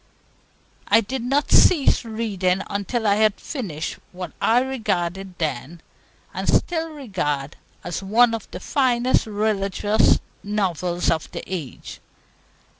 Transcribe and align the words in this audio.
I 0.87 1.01
did 1.01 1.21
not 1.21 1.51
cease 1.51 2.03
reading 2.03 2.63
until 2.71 3.05
I 3.05 3.17
had 3.17 3.39
finished 3.39 3.99
what 4.11 4.31
I 4.41 4.61
regarded 4.61 5.37
then, 5.37 5.79
and 6.33 6.47
still 6.49 6.89
regard, 6.89 7.55
as 7.83 8.01
one 8.01 8.33
of 8.33 8.49
the 8.49 8.59
finest 8.59 9.27
religious 9.27 10.17
novels 10.41 11.11
of 11.11 11.29
the 11.33 11.43
age. 11.45 12.01